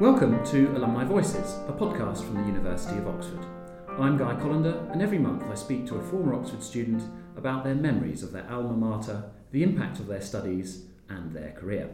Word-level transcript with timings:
Welcome 0.00 0.44
to 0.52 0.76
Alumni 0.76 1.02
Voices, 1.02 1.56
a 1.66 1.72
podcast 1.72 2.24
from 2.24 2.36
the 2.36 2.46
University 2.46 2.96
of 2.98 3.08
Oxford. 3.08 3.44
I'm 3.88 4.16
Guy 4.16 4.34
Collender, 4.34 4.88
and 4.92 5.02
every 5.02 5.18
month 5.18 5.42
I 5.50 5.56
speak 5.56 5.88
to 5.88 5.96
a 5.96 6.02
former 6.04 6.34
Oxford 6.34 6.62
student 6.62 7.02
about 7.36 7.64
their 7.64 7.74
memories 7.74 8.22
of 8.22 8.30
their 8.30 8.48
alma 8.48 8.74
mater, 8.74 9.24
the 9.50 9.64
impact 9.64 9.98
of 9.98 10.06
their 10.06 10.20
studies, 10.20 10.84
and 11.08 11.32
their 11.32 11.50
career. 11.50 11.90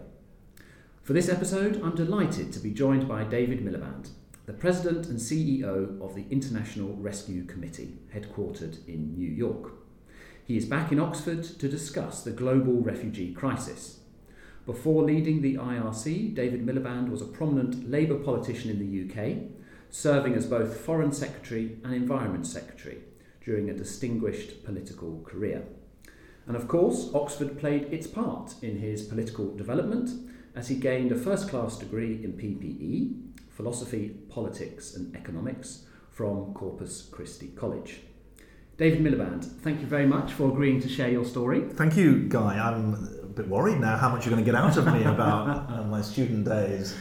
For 1.03 1.15
this 1.15 1.31
episode, 1.31 1.81
I'm 1.83 1.95
delighted 1.95 2.53
to 2.53 2.59
be 2.59 2.73
joined 2.73 3.09
by 3.09 3.25
David 3.25 3.65
Miliband, 3.65 4.11
the 4.45 4.53
President 4.53 5.07
and 5.07 5.19
CEO 5.19 5.99
of 6.03 6.15
the 6.15 6.27
International 6.31 6.95
Rescue 6.97 7.47
Committee, 7.47 8.01
headquartered 8.15 8.87
in 8.87 9.15
New 9.15 9.31
York. 9.31 9.73
He 10.45 10.59
is 10.59 10.67
back 10.67 10.93
in 10.93 11.01
Oxford 11.01 11.43
to 11.43 11.71
discuss 11.71 12.23
the 12.23 12.33
global 12.33 12.83
refugee 12.83 13.33
crisis 13.33 14.01
before 14.67 15.03
leading 15.03 15.43
the 15.43 15.57
IRC, 15.57 16.35
David 16.35 16.65
Miliband 16.65 17.11
was 17.11 17.21
a 17.21 17.27
prominent 17.27 17.91
Labour 17.91 18.19
politician 18.19 18.71
in 18.71 18.79
the 18.79 19.05
UK, 19.05 19.37
serving 19.91 20.35
as 20.35 20.47
both 20.47 20.81
Foreign 20.81 21.13
Secretary 21.13 21.77
and 21.85 21.95
Environment 21.95 22.47
Secretary 22.47 22.99
during 23.45 23.69
a 23.69 23.75
distinguished 23.75 24.65
political 24.65 25.23
career. 25.23 25.65
And 26.47 26.57
of 26.57 26.67
course, 26.67 27.11
Oxford 27.15 27.59
played 27.59 27.93
its 27.93 28.07
part 28.07 28.55
in 28.63 28.79
his 28.79 29.03
political 29.03 29.55
development 29.55 30.11
as 30.55 30.69
he 30.69 30.77
gained 30.77 31.13
a 31.13 31.17
first 31.17 31.49
class 31.49 31.77
degree 31.77 32.25
in 32.25 32.33
PPE, 32.33 33.51
Philosophy, 33.51 34.17
Politics 34.31 34.95
and 34.95 35.15
Economics, 35.15 35.85
from 36.11 36.55
Corpus 36.55 37.03
Christi 37.11 37.49
College. 37.49 38.01
David 38.77 39.01
Miliband, 39.01 39.45
thank 39.61 39.81
you 39.81 39.87
very 39.87 40.07
much 40.07 40.33
for 40.33 40.49
agreeing 40.49 40.81
to 40.81 40.89
share 40.89 41.11
your 41.11 41.25
story. 41.25 41.61
Thank 41.61 41.97
you, 41.97 42.29
Guy. 42.29 42.59
I'm 42.59 43.24
bit 43.35 43.49
worried 43.49 43.81
now 43.81 43.97
how 43.97 44.09
much 44.09 44.25
you're 44.25 44.35
going 44.35 44.45
to 44.45 44.51
get 44.51 44.59
out 44.59 44.77
of 44.77 44.87
me 44.87 45.03
about 45.05 45.71
uh, 45.71 45.83
my 45.85 46.01
student 46.01 46.45
days. 46.45 46.97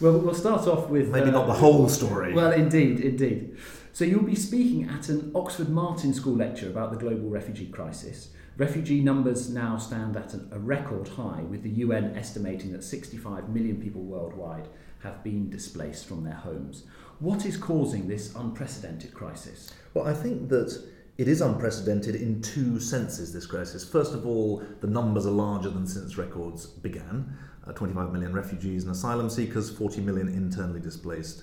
Well, 0.00 0.18
we'll 0.18 0.34
start 0.34 0.66
off 0.68 0.88
with 0.88 1.08
maybe 1.08 1.28
uh, 1.28 1.32
not 1.32 1.46
the 1.46 1.54
whole 1.54 1.88
story. 1.88 2.32
Well, 2.32 2.52
indeed, 2.52 3.00
indeed. 3.00 3.56
So 3.92 4.04
you'll 4.04 4.22
be 4.22 4.36
speaking 4.36 4.88
at 4.88 5.08
an 5.08 5.32
Oxford 5.34 5.68
Martin 5.68 6.14
School 6.14 6.36
lecture 6.36 6.68
about 6.68 6.92
the 6.92 6.98
global 6.98 7.30
refugee 7.30 7.66
crisis. 7.66 8.28
Refugee 8.56 9.00
numbers 9.00 9.48
now 9.48 9.76
stand 9.78 10.16
at 10.16 10.34
a 10.52 10.58
record 10.58 11.08
high, 11.08 11.42
with 11.42 11.62
the 11.62 11.70
UN 11.70 12.16
estimating 12.16 12.72
that 12.72 12.84
65 12.84 13.48
million 13.48 13.80
people 13.80 14.02
worldwide 14.02 14.68
have 15.00 15.24
been 15.24 15.48
displaced 15.48 16.06
from 16.06 16.24
their 16.24 16.34
homes. 16.34 16.84
What 17.20 17.46
is 17.46 17.56
causing 17.56 18.08
this 18.08 18.34
unprecedented 18.34 19.14
crisis? 19.14 19.72
Well, 19.94 20.06
I 20.06 20.14
think 20.14 20.48
that 20.50 20.80
it 21.18 21.26
is 21.26 21.40
unprecedented 21.40 22.14
in 22.14 22.40
two 22.40 22.78
senses, 22.78 23.32
this 23.32 23.44
crisis. 23.44 23.84
First 23.86 24.14
of 24.14 24.24
all, 24.24 24.62
the 24.80 24.86
numbers 24.86 25.26
are 25.26 25.32
larger 25.32 25.68
than 25.68 25.84
since 25.84 26.16
records 26.16 26.66
began 26.66 27.36
uh, 27.66 27.72
25 27.72 28.12
million 28.12 28.32
refugees 28.32 28.84
and 28.84 28.92
asylum 28.92 29.28
seekers, 29.28 29.68
40 29.68 30.00
million 30.00 30.28
internally 30.28 30.78
displaced 30.78 31.42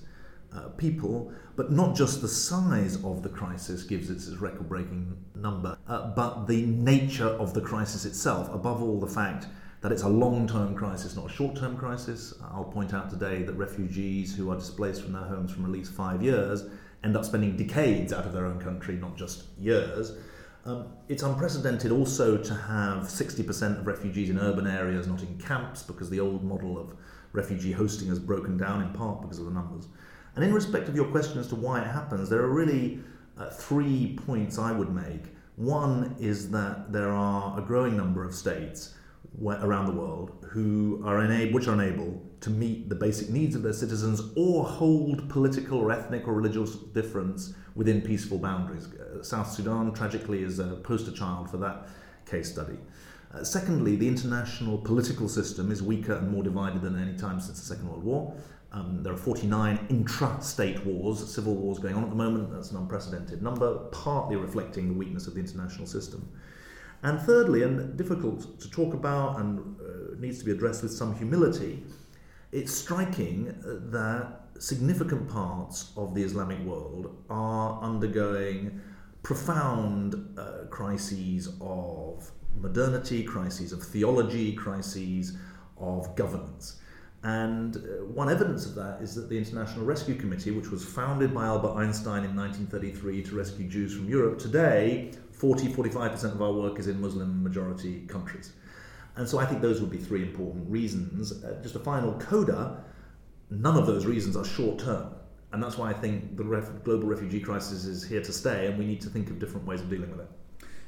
uh, 0.54 0.70
people. 0.78 1.34
But 1.58 1.74
not 1.74 1.94
just 1.94 2.22
the 2.22 2.28
size 2.30 3.04
of 3.04 3.22
the 3.22 3.28
crisis 3.28 3.84
gives 3.84 4.10
it 4.10 4.14
its 4.14 4.30
record 4.30 4.70
breaking 4.70 5.18
number, 5.36 5.78
uh, 5.90 6.08
but 6.16 6.48
the 6.48 6.66
nature 6.68 7.28
of 7.28 7.54
the 7.54 7.62
crisis 7.62 8.06
itself. 8.06 8.50
Above 8.54 8.82
all, 8.82 9.02
the 9.02 9.08
fact 9.08 9.48
that 9.82 9.92
it's 9.92 10.04
a 10.04 10.10
long 10.10 10.48
term 10.48 10.74
crisis, 10.74 11.18
not 11.18 11.26
a 11.26 11.34
short 11.34 11.54
term 11.54 11.76
crisis. 11.76 12.34
I'll 12.42 12.64
point 12.64 12.94
out 12.94 13.10
today 13.10 13.44
that 13.44 13.54
refugees 13.54 14.34
who 14.34 14.50
are 14.52 14.56
displaced 14.56 15.04
from 15.04 15.12
their 15.12 15.24
homes 15.24 15.52
from 15.52 15.66
at 15.66 15.72
least 15.72 15.92
five 15.92 16.24
years 16.24 16.64
end 17.06 17.16
up 17.16 17.24
spending 17.24 17.56
decades 17.56 18.12
out 18.12 18.26
of 18.26 18.34
their 18.34 18.46
own 18.46 18.60
country, 18.60 18.96
not 18.96 19.16
just 19.16 19.44
years. 19.60 20.14
Um, 20.66 20.88
it's 21.08 21.22
unprecedented 21.22 21.92
also 21.92 22.38
to 22.38 22.54
have 22.56 23.04
60% 23.04 23.80
of 23.80 23.86
refugees 23.86 24.32
in 24.32 24.40
urban 24.40 24.66
areas, 24.66 25.08
not 25.08 25.22
in 25.22 25.38
camps, 25.38 25.84
because 25.84 26.10
the 26.10 26.20
old 26.20 26.44
model 26.44 26.80
of 26.80 26.96
refugee 27.32 27.72
hosting 27.72 28.08
has 28.08 28.18
broken 28.18 28.58
down 28.58 28.82
in 28.82 28.90
part 28.90 29.22
because 29.22 29.38
of 29.38 29.46
the 29.46 29.52
numbers. 29.52 29.88
And 30.36 30.44
in 30.44 30.52
respect 30.52 30.90
of 30.90 30.96
your 30.96 31.06
question 31.06 31.38
as 31.38 31.48
to 31.50 31.56
why 31.56 31.82
it 31.82 31.88
happens, 31.88 32.28
there 32.28 32.42
are 32.42 32.50
really 32.50 33.00
uh, 33.38 33.52
three 33.52 34.18
points 34.26 34.58
I 34.58 34.72
would 34.72 34.94
make. 34.94 35.26
One 35.58 36.16
is 36.20 36.50
that 36.52 36.92
there 36.92 37.12
are 37.12 37.58
a 37.58 37.62
growing 37.62 37.96
number 37.96 38.26
of 38.26 38.34
states 38.34 38.96
where, 39.38 39.64
around 39.64 39.86
the 39.86 39.94
world 39.94 40.46
who 40.50 41.04
are 41.06 41.20
unable, 41.20 41.54
which 41.54 41.68
are 41.68 41.74
unable 41.74 42.22
to 42.42 42.50
meet 42.50 42.90
the 42.90 42.96
basic 42.96 43.30
needs 43.30 43.56
of 43.56 43.64
their 43.64 43.74
citizens 43.74 44.22
or 44.36 44.66
hold 44.66 45.30
political 45.30 45.80
or 45.80 45.92
ethnic 45.92 46.28
or 46.28 46.34
religious 46.34 46.76
difference 46.76 47.54
within 47.76 48.02
peaceful 48.02 48.38
boundaries. 48.38 48.88
Uh, 48.94 49.24
South 49.24 49.52
Sudan, 49.52 49.94
tragically, 49.94 50.44
is 50.44 50.60
a 50.60 50.76
poster 50.78 51.12
child 51.12 51.50
for 51.50 51.58
that 51.58 51.88
case 52.26 52.52
study. 52.52 52.78
Uh, 53.34 53.44
secondly, 53.44 53.96
the 53.96 54.08
international 54.08 54.78
political 54.78 55.28
system 55.28 55.72
is 55.72 55.84
weaker 55.84 56.14
and 56.14 56.32
more 56.32 56.44
divided 56.44 56.82
than 56.82 56.98
any 56.98 57.18
time 57.18 57.40
since 57.40 57.60
the 57.60 57.66
Second 57.66 57.90
World 57.90 58.04
War. 58.04 58.36
Um, 58.72 59.04
there 59.04 59.14
are 59.14 59.18
49 59.18 59.88
intra 59.90 60.38
state 60.42 60.86
wars, 60.86 61.34
civil 61.34 61.56
wars 61.56 61.80
going 61.80 61.96
on 61.96 62.04
at 62.04 62.10
the 62.10 62.16
moment. 62.16 62.52
That's 62.52 62.72
an 62.72 62.78
unprecedented 62.78 63.42
number, 63.42 63.78
partly 63.92 64.36
reflecting 64.36 64.90
the 64.90 64.94
weakness 64.94 65.28
of 65.28 65.34
the 65.34 65.40
international 65.40 65.88
system. 65.88 66.30
And 67.04 67.22
thirdly, 67.22 67.64
and 67.64 67.96
difficult 67.98 68.60
to 68.60 68.70
talk 68.70 68.94
about 68.94 69.40
and 69.40 69.60
uh, 69.80 70.20
needs 70.20 70.40
to 70.40 70.46
be 70.46 70.52
addressed 70.52 70.84
with 70.84 70.92
some 70.92 71.16
humility, 71.16 71.84
it's 72.56 72.74
striking 72.74 73.54
that 73.92 74.28
significant 74.60 75.28
parts 75.28 75.92
of 75.98 76.16
the 76.16 76.24
Islamic 76.24 76.58
world 76.60 77.14
are 77.30 77.82
undergoing 77.82 78.80
profound 79.24 80.16
uh, 80.40 80.66
crises 80.70 81.50
of 81.60 82.32
modernity, 82.62 83.24
crises 83.24 83.74
of 83.74 83.84
theology, 83.84 84.54
crises 84.54 85.38
of 85.78 86.16
governance. 86.16 86.80
And 87.24 87.76
uh, 87.76 88.06
one 88.06 88.30
evidence 88.30 88.66
of 88.66 88.76
that 88.76 89.02
is 89.02 89.16
that 89.16 89.28
the 89.28 89.38
International 89.38 89.84
Rescue 89.84 90.16
Committee, 90.16 90.52
which 90.52 90.70
was 90.70 90.86
founded 90.86 91.34
by 91.34 91.48
Albert 91.48 91.76
Einstein 91.76 92.24
in 92.24 92.38
1933 92.38 93.24
to 93.24 93.36
rescue 93.36 93.68
Jews 93.68 93.94
from 93.94 94.08
Europe, 94.08 94.40
today 94.40 95.12
40 95.34 95.68
45% 95.74 96.24
of 96.36 96.42
our 96.42 96.54
work 96.54 96.80
is 96.80 96.88
in 96.88 97.02
Muslim 97.02 97.44
majority 97.44 98.06
countries. 98.08 98.54
And 99.18 99.28
so 99.28 99.40
I 99.40 99.46
think 99.46 99.62
those 99.62 99.82
would 99.82 99.92
be 99.92 99.98
three 99.98 100.22
important 100.22 100.70
reasons. 100.70 101.44
Uh, 101.44 101.60
just 101.62 101.76
a 101.76 101.80
final 101.80 102.14
coda 102.20 102.84
none 103.50 103.78
of 103.78 103.86
those 103.86 104.06
reasons 104.06 104.36
are 104.36 104.46
short 104.46 104.80
term. 104.80 105.14
And 105.52 105.64
that's 105.64 105.78
why 105.78 105.90
I 105.90 105.94
think 105.94 106.36
the 106.36 106.44
ref- 106.44 106.84
global 106.84 107.08
refugee 107.08 107.40
crisis 107.40 107.86
is 107.86 108.04
here 108.04 108.22
to 108.22 108.34
stay, 108.34 108.68
and 108.68 108.78
we 108.78 108.86
need 108.86 109.02
to 109.02 109.10
think 109.10 109.30
of 109.30 109.40
different 109.40 109.66
ways 109.66 109.82
of 109.82 109.90
dealing 109.90 110.12
with 110.12 110.22
it. 110.22 110.30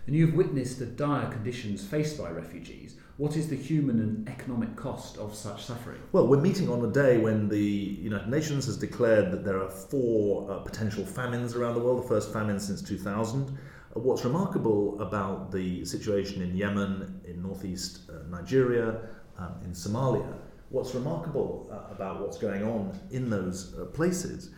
And 0.07 0.15
you've 0.15 0.33
witnessed 0.33 0.79
the 0.79 0.85
dire 0.85 1.29
conditions 1.29 1.85
faced 1.85 2.17
by 2.17 2.29
refugees. 2.29 2.95
What 3.17 3.35
is 3.35 3.49
the 3.49 3.55
human 3.55 3.99
and 3.99 4.29
economic 4.29 4.75
cost 4.75 5.17
of 5.17 5.35
such 5.35 5.65
suffering? 5.65 5.99
Well, 6.11 6.27
we're 6.27 6.39
meeting 6.39 6.69
on 6.69 6.83
a 6.83 6.91
day 6.91 7.17
when 7.17 7.49
the 7.49 7.59
United 7.59 8.29
Nations 8.29 8.65
has 8.67 8.77
declared 8.77 9.31
that 9.31 9.43
there 9.43 9.61
are 9.61 9.69
four 9.69 10.49
uh, 10.49 10.59
potential 10.59 11.05
famines 11.05 11.55
around 11.55 11.75
the 11.75 11.81
world, 11.81 12.03
the 12.03 12.07
first 12.07 12.31
famine 12.31 12.59
since 12.59 12.81
2000. 12.81 13.57
What's 13.93 14.23
remarkable 14.23 15.01
about 15.01 15.51
the 15.51 15.83
situation 15.83 16.41
in 16.41 16.55
Yemen, 16.55 17.19
in 17.25 17.41
northeast 17.41 18.06
uh, 18.06 18.06
Nigeria, 18.31 18.99
um, 19.37 19.53
in 19.63 19.71
Somalia, 19.71 20.33
what's 20.69 20.93
remarkable 20.93 21.69
uh, 21.71 21.93
about 21.93 22.21
what's 22.21 22.37
going 22.37 22.63
on 22.63 22.97
in 23.11 23.29
those 23.29 23.75
uh, 23.77 23.85
places 23.85 24.51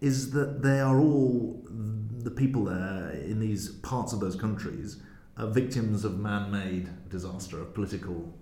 is 0.00 0.30
that 0.32 0.62
they 0.62 0.80
are 0.80 0.98
all 0.98 1.62
the 1.70 2.30
people 2.30 2.64
there 2.64 3.10
in 3.10 3.38
these 3.40 3.70
parts 3.76 4.12
of 4.12 4.20
those 4.20 4.36
countries 4.36 5.00
are 5.36 5.46
victims 5.46 6.04
of 6.04 6.18
man-made 6.18 6.88
disaster, 7.08 7.60
of 7.60 7.74
political 7.74 8.32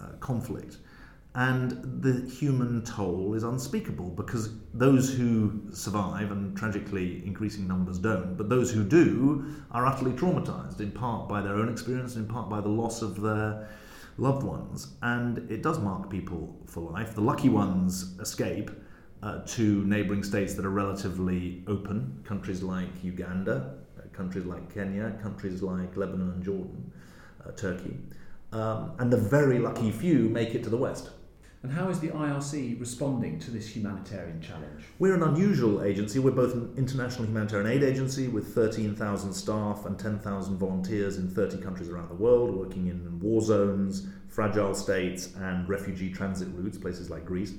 uh, 0.00 0.08
conflict. 0.20 0.78
And 1.34 2.02
the 2.02 2.28
human 2.28 2.84
toll 2.84 3.32
is 3.34 3.42
unspeakable 3.42 4.10
because 4.10 4.50
those 4.74 5.14
who 5.14 5.62
survive, 5.72 6.30
and 6.30 6.54
tragically 6.54 7.22
increasing 7.24 7.66
numbers 7.66 7.98
don't, 7.98 8.36
but 8.36 8.50
those 8.50 8.70
who 8.70 8.84
do 8.84 9.46
are 9.70 9.86
utterly 9.86 10.12
traumatized, 10.12 10.80
in 10.80 10.90
part 10.90 11.28
by 11.30 11.40
their 11.40 11.54
own 11.54 11.70
experience, 11.70 12.16
in 12.16 12.26
part 12.26 12.50
by 12.50 12.60
the 12.60 12.68
loss 12.68 13.00
of 13.00 13.22
their 13.22 13.66
loved 14.22 14.44
ones. 14.44 14.94
And 15.02 15.50
it 15.50 15.62
does 15.62 15.78
mark 15.80 16.08
people 16.08 16.56
for 16.66 16.90
life. 16.90 17.14
The 17.14 17.20
lucky 17.20 17.48
ones 17.48 18.18
escape 18.20 18.70
uh, 19.22 19.40
to 19.46 19.84
neighboring 19.84 20.22
states 20.22 20.54
that 20.54 20.64
are 20.64 20.70
relatively 20.70 21.62
open, 21.66 22.22
countries 22.24 22.62
like 22.62 22.92
Uganda, 23.02 23.74
uh, 23.98 24.02
countries 24.12 24.46
like 24.46 24.72
Kenya, 24.72 25.18
countries 25.20 25.60
like 25.62 25.96
Lebanon 25.96 26.30
and 26.30 26.42
Jordan, 26.42 26.92
uh, 27.44 27.50
Turkey. 27.52 27.96
Um, 28.52 28.92
and 28.98 29.12
the 29.12 29.16
very 29.16 29.58
lucky 29.58 29.90
few 29.90 30.28
make 30.28 30.54
it 30.54 30.62
to 30.64 30.70
the 30.70 30.76
West. 30.76 31.10
And 31.62 31.70
how 31.70 31.88
is 31.90 32.00
the 32.00 32.08
IRC 32.08 32.80
responding 32.80 33.38
to 33.38 33.52
this 33.52 33.68
humanitarian 33.68 34.40
challenge? 34.40 34.82
We're 34.98 35.14
an 35.14 35.22
unusual 35.22 35.84
agency. 35.84 36.18
We're 36.18 36.32
both 36.32 36.54
an 36.54 36.74
international 36.76 37.24
humanitarian 37.24 37.70
aid 37.70 37.84
agency 37.84 38.26
with 38.26 38.52
13,000 38.52 39.32
staff 39.32 39.86
and 39.86 39.96
10,000 39.96 40.56
volunteers 40.56 41.18
in 41.18 41.30
30 41.30 41.58
countries 41.58 41.88
around 41.88 42.08
the 42.08 42.16
world, 42.16 42.52
working 42.52 42.88
in 42.88 43.20
war 43.20 43.40
zones, 43.40 44.08
fragile 44.26 44.74
states, 44.74 45.36
and 45.36 45.68
refugee 45.68 46.12
transit 46.12 46.48
routes, 46.52 46.78
places 46.78 47.10
like 47.10 47.24
Greece. 47.24 47.54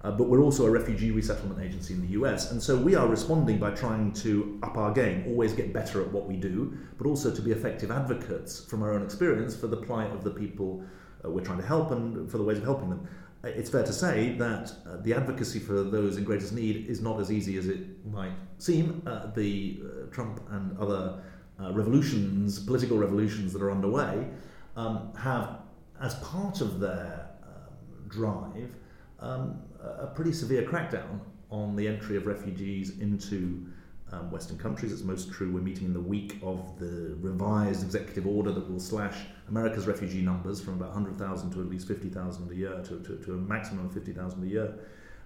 Uh, 0.00 0.10
but 0.10 0.30
we're 0.30 0.42
also 0.42 0.64
a 0.64 0.70
refugee 0.70 1.10
resettlement 1.10 1.60
agency 1.60 1.92
in 1.92 2.00
the 2.00 2.12
US. 2.20 2.52
And 2.52 2.62
so 2.62 2.74
we 2.74 2.94
are 2.94 3.06
responding 3.06 3.58
by 3.58 3.72
trying 3.72 4.14
to 4.14 4.58
up 4.62 4.78
our 4.78 4.94
game, 4.94 5.24
always 5.26 5.52
get 5.52 5.74
better 5.74 6.00
at 6.00 6.10
what 6.10 6.26
we 6.26 6.36
do, 6.36 6.74
but 6.96 7.06
also 7.06 7.30
to 7.30 7.42
be 7.42 7.52
effective 7.52 7.90
advocates 7.90 8.64
from 8.64 8.82
our 8.82 8.94
own 8.94 9.02
experience 9.02 9.54
for 9.54 9.66
the 9.66 9.76
plight 9.76 10.10
of 10.10 10.24
the 10.24 10.30
people 10.30 10.82
uh, 11.24 11.30
we're 11.30 11.44
trying 11.44 11.58
to 11.58 11.66
help 11.66 11.90
and 11.90 12.30
for 12.30 12.38
the 12.38 12.44
ways 12.44 12.58
of 12.58 12.64
helping 12.64 12.90
them. 12.90 13.06
It's 13.44 13.70
fair 13.70 13.82
to 13.82 13.92
say 13.92 14.32
that 14.38 14.72
uh, 14.86 14.96
the 14.98 15.14
advocacy 15.14 15.58
for 15.58 15.82
those 15.82 16.16
in 16.16 16.24
greatest 16.24 16.52
need 16.52 16.86
is 16.88 17.00
not 17.00 17.20
as 17.20 17.32
easy 17.32 17.56
as 17.58 17.66
it 17.68 18.04
might 18.06 18.32
seem. 18.58 19.02
Uh, 19.06 19.26
the 19.34 19.80
uh, 19.82 20.06
Trump 20.12 20.40
and 20.50 20.78
other 20.78 21.20
uh, 21.60 21.72
revolutions, 21.72 22.60
political 22.60 22.98
revolutions 22.98 23.52
that 23.52 23.62
are 23.62 23.70
underway, 23.70 24.28
um, 24.76 25.12
have, 25.18 25.60
as 26.00 26.14
part 26.16 26.60
of 26.60 26.78
their 26.80 27.30
um, 27.42 28.08
drive, 28.08 28.74
um, 29.20 29.60
a 29.80 30.06
pretty 30.06 30.32
severe 30.32 30.62
crackdown 30.62 31.20
on 31.50 31.76
the 31.76 31.86
entry 31.86 32.16
of 32.16 32.26
refugees 32.26 32.98
into 33.00 33.66
um, 34.12 34.30
Western 34.30 34.58
countries. 34.58 34.92
It's 34.92 35.02
most 35.02 35.32
true 35.32 35.50
we're 35.50 35.60
meeting 35.60 35.86
in 35.86 35.92
the 35.92 36.00
week 36.00 36.38
of 36.42 36.78
the 36.78 37.16
revised 37.20 37.82
executive 37.82 38.26
order 38.26 38.52
that 38.52 38.70
will 38.70 38.80
slash 38.80 39.16
America's 39.48 39.86
refugee 39.86 40.22
numbers 40.22 40.60
from 40.60 40.74
about 40.74 40.94
100,000 40.94 41.50
to 41.52 41.60
at 41.60 41.68
least 41.68 41.88
50,000 41.88 42.50
a 42.50 42.54
year, 42.54 42.82
to, 42.84 43.00
to, 43.00 43.16
to 43.24 43.34
a 43.34 43.36
maximum 43.36 43.86
of 43.86 43.92
50,000 43.92 44.42
a 44.42 44.46
year. 44.46 44.74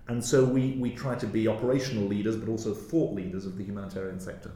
And 0.08 0.24
so 0.24 0.44
we, 0.44 0.72
we 0.72 0.90
try 0.92 1.16
to 1.16 1.26
be 1.26 1.48
operational 1.48 2.04
leaders, 2.04 2.36
but 2.36 2.48
also 2.48 2.72
thought 2.72 3.12
leaders 3.14 3.44
of 3.44 3.58
the 3.58 3.64
humanitarian 3.64 4.20
sector. 4.20 4.52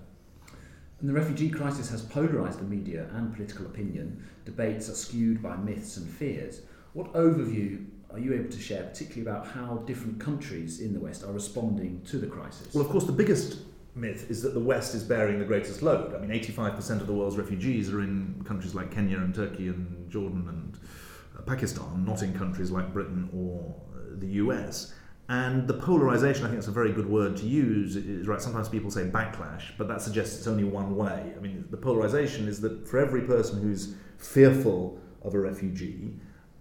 And 1.01 1.09
the 1.09 1.15
refugee 1.15 1.51
crisis 1.51 1.91
has 1.91 2.03
polarised 2.03 2.61
the 2.61 2.65
media 2.65 3.09
and 3.15 3.35
political 3.35 3.67
opinion. 3.67 4.23
Debates 4.45 4.89
are 4.89 4.95
skewed 4.95 5.43
by 5.43 5.57
myths 5.57 5.97
and 5.97 6.09
fears. 6.09 6.61
What 6.93 7.13
overview 7.15 7.87
are 8.13 8.19
you 8.19 8.35
able 8.35 8.51
to 8.51 8.61
share, 8.61 8.83
particularly 8.85 9.23
about 9.23 9.47
how 9.47 9.77
different 9.87 10.21
countries 10.21 10.81
in 10.81 10.93
the 10.93 11.01
West 11.01 11.25
are 11.25 11.33
responding 11.33 12.03
to 12.07 12.19
the 12.19 12.27
crisis? 12.27 12.75
Well, 12.75 12.85
of 12.85 12.91
course, 12.91 13.05
the 13.05 13.13
biggest 13.13 13.59
myth 13.95 14.31
is 14.31 14.43
that 14.43 14.55
the 14.55 14.61
West 14.61 14.95
is 14.95 15.03
bearing 15.03 15.39
the 15.39 15.45
greatest 15.45 15.83
load. 15.83 16.15
I 16.15 16.19
mean, 16.19 16.31
85% 16.31 17.01
of 17.01 17.07
the 17.07 17.13
world's 17.13 17.37
refugees 17.37 17.91
are 17.91 18.01
in 18.01 18.43
countries 18.47 18.75
like 18.75 18.91
Kenya 18.91 19.19
and 19.19 19.35
Turkey 19.35 19.69
and 19.69 20.11
Jordan 20.11 20.47
and 20.49 20.79
uh, 21.37 21.43
Pakistan, 21.43 22.05
not 22.05 22.23
in 22.23 22.37
countries 22.37 22.71
like 22.71 22.93
Britain 22.93 23.29
or 23.35 23.75
uh, 23.95 24.19
the 24.19 24.29
US. 24.29 24.95
And 25.29 25.69
the 25.69 25.75
polarization, 25.75 26.45
I 26.45 26.49
think 26.49 26.59
it's 26.59 26.67
a 26.67 26.73
very 26.73 26.93
good 26.93 27.09
word 27.09 27.37
to 27.37 27.47
use, 27.47 27.95
is 27.95 28.27
right. 28.27 28.43
Sometimes 28.43 28.69
people 28.69 28.91
say 28.91 29.05
backlash, 29.05 29.71
but 29.79 29.87
that 29.87 30.03
suggests 30.03 30.37
it's 30.37 30.49
only 30.49 30.65
one 30.65 30.97
way. 30.97 31.33
I 31.37 31.41
mean, 31.41 31.67
the 31.71 31.77
polarization 31.77 32.49
is 32.49 32.61
that 32.63 32.89
for 32.89 32.99
every 32.99 33.23
person 33.23 33.63
who's 33.63 33.95
fearful 34.19 34.99
of 35.23 35.35
a 35.35 35.39
refugee, 35.39 36.15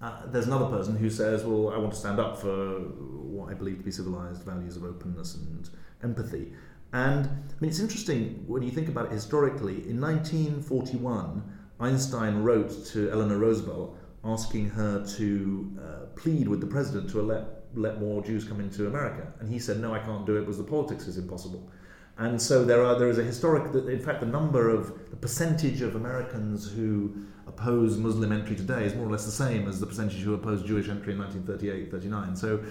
uh, 0.04 0.22
there's 0.28 0.46
another 0.46 0.68
person 0.68 0.96
who 0.96 1.10
says, 1.10 1.44
Well, 1.44 1.74
I 1.74 1.78
want 1.78 1.94
to 1.94 2.00
stand 2.00 2.20
up 2.20 2.38
for 2.38 2.80
what 2.80 3.50
I 3.50 3.56
believe 3.56 3.80
to 3.80 3.84
be 3.84 3.92
civilized 3.92 4.44
values 4.44 4.78
of 4.78 4.84
openness 4.84 5.36
and 5.36 5.68
empathy. 6.04 6.54
And 6.94 7.26
I 7.26 7.54
mean, 7.60 7.70
it's 7.70 7.80
interesting 7.80 8.44
when 8.48 8.64
you 8.64 8.72
think 8.72 8.88
about 8.88 9.08
it 9.08 9.12
historically. 9.12 9.88
In 9.90 10.00
1941, 10.02 11.44
Einstein 11.80 12.44
wrote 12.44 12.86
to 12.88 13.12
Eleanor 13.12 13.38
Roosevelt 13.38 13.98
asking 14.24 14.70
her 14.70 15.06
to 15.18 15.78
uh, 15.80 16.06
plead 16.16 16.48
with 16.48 16.60
the 16.60 16.68
president 16.68 17.10
to 17.12 17.22
let, 17.22 17.64
let 17.76 18.00
more 18.00 18.24
Jews 18.24 18.44
come 18.44 18.60
into 18.60 18.88
America. 18.88 19.32
And 19.40 19.50
he 19.50 19.60
said, 19.60 19.80
No, 19.80 19.94
I 19.94 20.00
can't 20.00 20.26
do 20.26 20.38
it 20.38 20.42
because 20.42 20.58
the 20.58 20.64
politics 20.64 21.08
is 21.08 21.18
impossible. 21.18 21.70
And 22.18 22.42
so 22.42 22.66
there, 22.66 22.84
are, 22.84 23.00
there 23.00 23.08
is 23.08 23.18
a 23.18 23.24
historic, 23.24 23.74
in 23.74 24.00
fact, 24.00 24.20
the 24.20 24.26
number 24.26 24.70
of, 24.70 25.10
the 25.10 25.16
percentage 25.16 25.82
of 25.82 25.96
Americans 25.96 26.70
who 26.70 27.16
oppose 27.48 27.98
Muslim 27.98 28.34
entry 28.34 28.58
today 28.58 28.84
is 28.84 28.94
more 28.94 29.08
or 29.08 29.12
less 29.12 29.26
the 29.26 29.32
same 29.32 29.70
as 29.70 29.80
the 29.80 29.86
percentage 29.86 30.20
who 30.20 30.34
opposed 30.34 30.66
Jewish 30.66 30.90
entry 30.90 31.14
in 31.14 31.20
1938 31.20 31.90
39. 31.90 32.36
So 32.36 32.64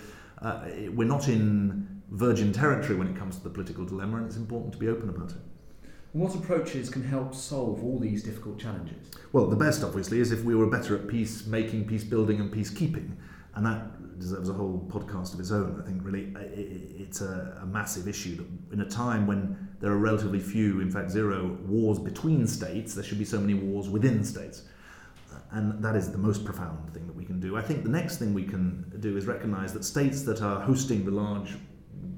uh, 0.42 0.64
we're 0.90 1.08
not 1.08 1.28
in 1.28 1.97
virgin 2.10 2.52
territory 2.52 2.96
when 2.96 3.08
it 3.08 3.16
comes 3.16 3.36
to 3.36 3.44
the 3.44 3.50
political 3.50 3.84
dilemma, 3.84 4.18
and 4.18 4.26
it's 4.26 4.36
important 4.36 4.72
to 4.72 4.78
be 4.78 4.88
open 4.88 5.08
about 5.08 5.30
it. 5.30 5.38
What 6.12 6.34
approaches 6.34 6.88
can 6.88 7.04
help 7.04 7.34
solve 7.34 7.82
all 7.84 7.98
these 7.98 8.22
difficult 8.22 8.58
challenges? 8.58 9.10
Well, 9.32 9.46
the 9.46 9.56
best, 9.56 9.84
obviously, 9.84 10.20
is 10.20 10.32
if 10.32 10.42
we 10.42 10.54
were 10.54 10.66
better 10.66 10.96
at 10.96 11.06
peace 11.06 11.46
making, 11.46 11.86
peace 11.86 12.04
building, 12.04 12.40
and 12.40 12.52
peacekeeping. 12.52 13.12
And 13.54 13.66
that 13.66 14.18
deserves 14.18 14.48
a 14.48 14.52
whole 14.52 14.88
podcast 14.90 15.34
of 15.34 15.40
its 15.40 15.50
own, 15.50 15.80
I 15.82 15.86
think, 15.86 16.02
really. 16.02 16.32
It's 16.98 17.20
a, 17.20 17.58
a 17.62 17.66
massive 17.66 18.08
issue 18.08 18.36
that 18.36 18.46
in 18.72 18.80
a 18.80 18.88
time 18.88 19.26
when 19.26 19.68
there 19.80 19.90
are 19.90 19.98
relatively 19.98 20.40
few, 20.40 20.80
in 20.80 20.90
fact, 20.90 21.10
zero 21.10 21.58
wars 21.66 21.98
between 21.98 22.46
states, 22.46 22.94
there 22.94 23.04
should 23.04 23.18
be 23.18 23.24
so 23.24 23.38
many 23.38 23.54
wars 23.54 23.88
within 23.88 24.24
states 24.24 24.62
and 25.50 25.82
that 25.82 25.96
is 25.96 26.10
the 26.10 26.18
most 26.18 26.44
profound 26.44 26.92
thing 26.92 27.06
that 27.06 27.16
we 27.16 27.24
can 27.24 27.40
do. 27.40 27.56
I 27.56 27.62
think 27.62 27.82
the 27.82 27.88
next 27.88 28.18
thing 28.18 28.34
we 28.34 28.44
can 28.44 28.92
do 29.00 29.16
is 29.16 29.26
recognize 29.26 29.72
that 29.72 29.84
states 29.84 30.22
that 30.22 30.42
are 30.42 30.60
hosting 30.60 31.04
the 31.04 31.10
large 31.10 31.56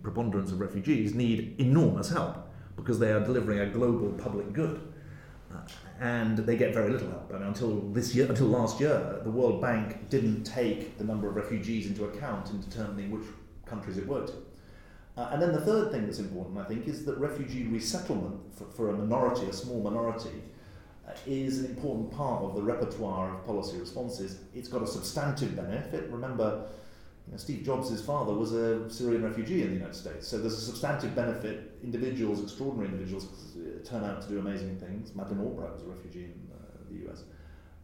preponderance 0.02 0.52
of 0.52 0.60
refugees 0.60 1.14
need 1.14 1.56
enormous 1.58 2.10
help 2.10 2.50
because 2.76 2.98
they 2.98 3.12
are 3.12 3.20
delivering 3.20 3.60
a 3.60 3.66
global 3.66 4.10
public 4.12 4.52
good. 4.52 4.80
Uh, 5.52 5.58
and 6.00 6.38
they 6.38 6.56
get 6.56 6.72
very 6.72 6.90
little 6.90 7.10
help. 7.10 7.30
I 7.30 7.38
mean, 7.38 7.48
until 7.48 7.80
this 7.90 8.14
year, 8.14 8.26
until 8.28 8.46
last 8.46 8.80
year, 8.80 9.20
the 9.24 9.30
World 9.30 9.60
Bank 9.60 10.08
didn't 10.08 10.44
take 10.44 10.96
the 10.96 11.04
number 11.04 11.28
of 11.28 11.36
refugees 11.36 11.86
into 11.86 12.04
account 12.04 12.50
in 12.50 12.60
determining 12.60 13.10
which 13.10 13.26
countries 13.66 13.98
it 13.98 14.06
worked. 14.06 14.32
Uh, 15.16 15.28
and 15.32 15.42
then 15.42 15.52
the 15.52 15.60
third 15.60 15.90
thing 15.90 16.06
that's 16.06 16.20
important, 16.20 16.56
I 16.58 16.64
think, 16.64 16.86
is 16.86 17.04
that 17.04 17.18
refugee 17.18 17.64
resettlement 17.64 18.40
for, 18.56 18.64
for 18.66 18.90
a 18.90 18.92
minority, 18.92 19.46
a 19.46 19.52
small 19.52 19.82
minority, 19.82 20.42
uh, 21.06 21.12
is 21.26 21.58
an 21.58 21.66
important 21.66 22.12
part 22.12 22.42
of 22.42 22.54
the 22.54 22.62
repertoire 22.62 23.34
of 23.34 23.44
policy 23.44 23.76
responses. 23.76 24.38
It's 24.54 24.68
got 24.68 24.82
a 24.82 24.86
substantive 24.86 25.56
benefit. 25.56 26.08
Remember, 26.10 26.68
you 27.30 27.36
know, 27.36 27.38
Steve 27.38 27.64
Jobs' 27.64 28.02
father 28.02 28.34
was 28.34 28.52
a 28.52 28.90
Syrian 28.90 29.22
refugee 29.22 29.62
in 29.62 29.68
the 29.68 29.74
United 29.74 29.94
States, 29.94 30.26
so 30.26 30.38
there's 30.38 30.58
a 30.58 30.60
substantive 30.60 31.14
benefit. 31.14 31.78
Individuals, 31.80 32.42
extraordinary 32.42 32.88
individuals, 32.88 33.56
turn 33.84 34.02
out 34.02 34.20
to 34.22 34.28
do 34.28 34.40
amazing 34.40 34.76
things. 34.80 35.14
Madeleine 35.14 35.46
Albright 35.46 35.72
was 35.72 35.82
a 35.82 35.86
refugee 35.86 36.24
in 36.24 36.48
uh, 36.52 36.58
the 36.90 37.08
US. 37.08 37.22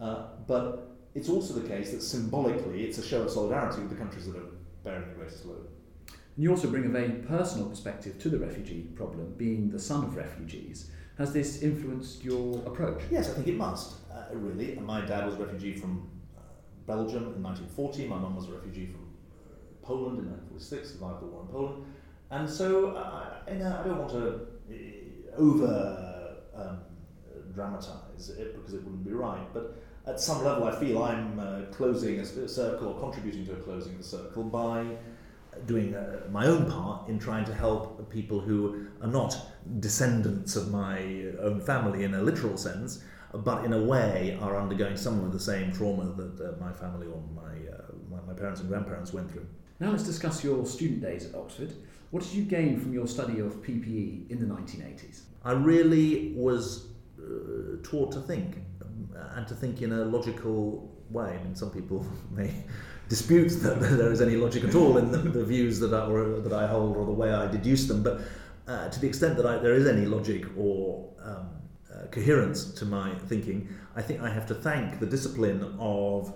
Uh, 0.01 0.27
but 0.49 0.97
it's 1.15 1.29
also 1.29 1.55
the 1.55 1.69
case 1.69 1.93
that 1.93 2.03
symbolically 2.03 2.83
it's 2.83 2.99
a 2.99 3.07
show 3.07 3.23
of 3.23 3.31
solidarity 3.31 3.83
with 3.83 3.91
the 3.91 3.97
countries 3.97 4.27
that 4.27 4.37
are 4.37 4.51
bearing 4.83 5.09
the 5.11 5.15
greatest 5.15 5.47
load. 5.47 5.69
And 6.09 6.43
you 6.43 6.51
also 6.51 6.69
bring 6.69 6.85
a 6.85 6.89
very 6.89 7.11
personal 7.11 7.69
perspective 7.69 8.19
to 8.19 8.29
the 8.29 8.41
refugee 8.41 8.83
problem, 8.97 9.33
being 9.37 9.71
the 9.71 9.79
son 9.79 10.03
of 10.03 10.17
refugees. 10.17 10.91
Has 11.19 11.33
this 11.33 11.63
influenced 11.63 12.25
your 12.25 12.59
approach? 12.67 13.01
Yes, 13.13 13.31
I 13.31 13.35
think 13.35 13.47
it 13.47 13.57
must, 13.57 13.95
uh, 14.13 14.25
really. 14.35 14.75
My 14.75 15.03
dad 15.03 15.25
was 15.25 15.37
a 15.37 15.39
refugee 15.39 15.77
from 15.77 16.11
uh, 16.37 16.41
Belgium 16.85 17.33
in 17.37 17.43
1940, 17.45 18.09
my 18.09 18.19
mum 18.19 18.35
was 18.35 18.49
a 18.49 18.53
refugee 18.53 18.87
from 18.87 19.06
Poland 19.87 20.19
in 20.19 20.27
1946, 20.31 20.93
survived 20.93 21.23
the 21.23 21.27
war 21.27 21.43
in 21.43 21.49
Poland. 21.49 21.85
And 22.31 22.50
so 22.50 22.97
I, 22.97 23.50
I 23.50 23.83
don't 23.85 23.99
want 23.99 24.11
to 24.11 24.47
uh, 24.71 25.38
over 25.38 26.37
um, 26.55 26.79
dramatize 27.55 28.31
it 28.31 28.56
because 28.56 28.75
it 28.75 28.83
wouldn't 28.83 29.05
be 29.05 29.12
right, 29.12 29.47
but 29.55 29.77
at 30.06 30.21
some 30.21 30.44
level 30.44 30.65
I 30.65 30.79
feel 30.79 31.02
I'm 31.02 31.38
uh, 31.38 31.61
closing 31.73 32.21
a 32.21 32.49
circle 32.49 32.88
or 32.88 33.00
contributing 33.00 33.47
to 33.47 33.52
a 33.52 33.57
closing 33.57 33.93
of 33.93 33.99
the 33.99 34.05
circle 34.05 34.45
by 34.45 34.85
doing 35.66 35.95
uh, 35.95 36.21
my 36.31 36.47
own 36.47 36.71
part 36.71 37.09
in 37.09 37.19
trying 37.19 37.45
to 37.47 37.55
help 37.55 38.11
people 38.11 38.40
who 38.40 38.88
are 39.00 39.09
not 39.09 39.37
descendants 39.81 40.55
of 40.55 40.71
my 40.71 40.99
own 41.40 41.61
family 41.61 42.05
in 42.05 42.14
a 42.14 42.23
literal 42.23 42.57
sense, 42.57 43.02
but 43.33 43.64
in 43.64 43.73
a 43.73 43.83
way 43.83 44.38
are 44.40 44.57
undergoing 44.61 44.97
some 44.97 45.25
of 45.25 45.33
the 45.33 45.40
same 45.40 45.73
trauma 45.73 46.05
that 46.14 46.40
uh, 46.40 46.61
my 46.61 46.73
family 46.73 47.07
or 47.07 47.23
my, 47.35 47.55
uh, 47.73 47.83
my, 48.11 48.19
my 48.26 48.35
parents 48.38 48.61
and 48.61 48.69
grandparents 48.69 49.12
went 49.12 49.31
through. 49.31 49.47
Now 49.78 49.90
let's 49.90 50.04
discuss 50.04 50.42
your 50.42 50.64
student 50.64 51.02
days 51.02 51.26
at 51.26 51.35
Oxford. 51.35 51.73
What 52.11 52.23
did 52.23 52.33
you 52.33 52.45
gain 52.45 52.80
from 52.80 52.95
your 52.95 53.06
study 53.06 53.40
of 53.40 53.62
PPE 53.62 54.30
in 54.30 54.40
the 54.40 54.47
1980s? 54.47 55.23
I 55.45 55.52
really 55.52 56.33
was 56.35 56.87
uh, 57.18 57.76
taught 57.83 58.11
to 58.12 58.21
think 58.21 58.56
uh, 59.14 59.35
and 59.35 59.47
to 59.49 59.54
think 59.54 59.83
in 59.83 59.92
a 59.92 60.04
logical 60.04 60.90
way. 61.11 61.38
I 61.38 61.45
mean, 61.45 61.54
some 61.54 61.71
people 61.71 62.06
may 62.30 62.52
dispute 63.09 63.50
that 63.61 63.80
there 63.80 64.11
is 64.11 64.23
any 64.23 64.37
logic 64.37 64.64
at 64.64 64.75
all 64.75 64.97
in 64.97 65.12
the, 65.12 65.18
the 65.18 65.45
views 65.45 65.78
that 65.80 65.92
I, 65.92 66.09
that 66.40 66.52
I 66.52 66.66
hold 66.66 66.97
or 66.97 67.04
the 67.04 67.12
way 67.12 67.33
I 67.33 67.47
deduce 67.47 67.87
them, 67.87 68.02
but 68.02 68.21
uh, 68.66 68.88
to 68.88 68.99
the 68.99 69.06
extent 69.06 69.37
that 69.37 69.47
I, 69.47 69.59
there 69.59 69.75
is 69.75 69.87
any 69.87 70.06
logic 70.06 70.47
or 70.56 71.09
um, 71.23 71.50
uh, 71.95 72.06
coherence 72.11 72.73
to 72.75 72.85
my 72.85 73.14
thinking, 73.28 73.68
I 73.95 74.02
think 74.02 74.23
I 74.23 74.30
have 74.30 74.47
to 74.47 74.54
thank 74.54 74.99
the 74.99 75.06
discipline 75.06 75.76
of 75.78 76.33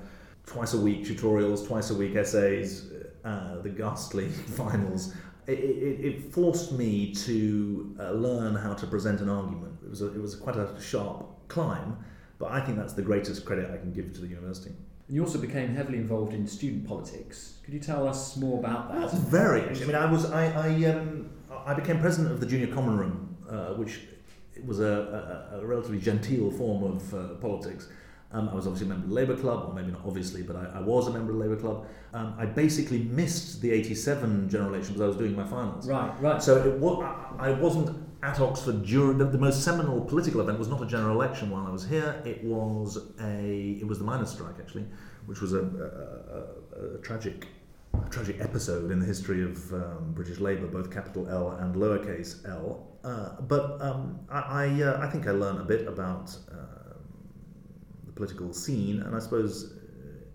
twice 0.46 0.74
a 0.74 0.78
week 0.78 1.04
tutorials, 1.04 1.66
twice 1.66 1.90
a 1.90 1.94
week 1.94 2.16
essays, 2.16 2.89
uh, 3.24 3.58
the 3.60 3.68
ghastly 3.68 4.28
finals, 4.56 5.14
it, 5.46 5.58
it, 5.58 6.04
it, 6.04 6.32
forced 6.32 6.72
me 6.72 7.12
to 7.12 7.96
uh, 7.98 8.12
learn 8.12 8.54
how 8.54 8.74
to 8.74 8.86
present 8.86 9.20
an 9.20 9.28
argument. 9.28 9.78
It 9.82 9.90
was, 9.90 10.02
a, 10.02 10.06
it 10.06 10.20
was 10.20 10.34
quite 10.34 10.56
a 10.56 10.80
sharp 10.80 11.26
climb, 11.48 11.96
but 12.38 12.52
I 12.52 12.60
think 12.60 12.78
that's 12.78 12.92
the 12.92 13.02
greatest 13.02 13.44
credit 13.44 13.70
I 13.70 13.76
can 13.76 13.92
give 13.92 14.12
to 14.14 14.20
the 14.20 14.28
university. 14.28 14.70
And 15.08 15.16
you 15.16 15.24
also 15.24 15.38
became 15.38 15.74
heavily 15.74 15.98
involved 15.98 16.32
in 16.32 16.46
student 16.46 16.86
politics. 16.86 17.54
Could 17.64 17.74
you 17.74 17.80
tell 17.80 18.06
us 18.06 18.36
more 18.36 18.58
about 18.58 18.92
that? 18.92 19.12
very. 19.18 19.62
I 19.62 19.84
mean, 19.84 19.96
I 19.96 20.10
was 20.10 20.30
I 20.30 20.44
I, 20.46 20.84
um, 20.90 21.30
I 21.66 21.74
became 21.74 21.98
president 21.98 22.32
of 22.32 22.40
the 22.40 22.46
Junior 22.46 22.72
Common 22.72 22.96
Room, 22.96 23.36
uh, 23.48 23.74
which 23.74 24.00
was 24.64 24.80
a, 24.80 25.50
a, 25.52 25.58
a, 25.58 25.66
relatively 25.66 25.98
genteel 25.98 26.50
form 26.50 26.84
of 26.84 27.14
uh, 27.14 27.34
politics. 27.40 27.88
Um, 28.32 28.48
I 28.48 28.54
was 28.54 28.66
obviously 28.66 28.86
a 28.86 28.90
member 28.90 29.04
of 29.04 29.08
the 29.08 29.14
Labour 29.14 29.36
Club, 29.36 29.68
or 29.68 29.74
maybe 29.74 29.90
not 29.90 30.02
obviously, 30.06 30.42
but 30.42 30.54
I, 30.54 30.78
I 30.78 30.80
was 30.80 31.08
a 31.08 31.10
member 31.10 31.32
of 31.32 31.38
the 31.38 31.44
Labour 31.44 31.56
Club. 31.56 31.86
Um, 32.14 32.34
I 32.38 32.46
basically 32.46 32.98
missed 32.98 33.60
the 33.60 33.72
87 33.72 34.48
general 34.48 34.72
election 34.72 34.94
because 34.94 35.04
I 35.04 35.08
was 35.08 35.16
doing 35.16 35.34
my 35.34 35.44
finals. 35.44 35.88
Right, 35.88 36.12
right. 36.20 36.40
So 36.40 36.56
it 36.64 36.78
was, 36.78 37.02
I 37.38 37.50
wasn't 37.50 37.96
at 38.22 38.38
Oxford 38.38 38.84
during 38.84 39.18
the, 39.18 39.24
the, 39.24 39.38
most 39.38 39.64
seminal 39.64 40.00
political 40.02 40.40
event 40.42 40.58
was 40.58 40.68
not 40.68 40.82
a 40.82 40.86
general 40.86 41.14
election 41.14 41.50
while 41.50 41.66
I 41.66 41.70
was 41.70 41.86
here. 41.86 42.22
It 42.24 42.44
was 42.44 42.98
a 43.20 43.78
it 43.80 43.86
was 43.86 43.98
the 43.98 44.04
miners' 44.04 44.30
strike 44.30 44.56
actually, 44.60 44.84
which 45.26 45.40
was 45.40 45.52
a, 45.52 45.60
a, 45.60 46.80
a, 46.80 46.94
a 46.96 46.98
tragic 46.98 47.48
tragic 48.10 48.40
episode 48.40 48.90
in 48.90 49.00
the 49.00 49.06
history 49.06 49.42
of 49.42 49.72
um, 49.72 50.12
British 50.14 50.38
Labour, 50.38 50.66
both 50.66 50.92
capital 50.92 51.28
L 51.28 51.50
and 51.52 51.74
lowercase 51.74 52.48
l. 52.48 52.86
Uh, 53.02 53.40
but 53.40 53.80
um, 53.80 54.20
I, 54.30 54.38
I, 54.38 54.82
uh, 54.82 55.00
I, 55.00 55.10
think 55.10 55.26
I 55.26 55.30
learned 55.30 55.60
a 55.60 55.64
bit 55.64 55.88
about 55.88 56.36
um, 56.52 56.79
the 58.10 58.16
political 58.16 58.52
scene, 58.52 59.02
and 59.02 59.14
I 59.14 59.18
suppose 59.18 59.74